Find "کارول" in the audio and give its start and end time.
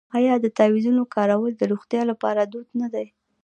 1.15-1.51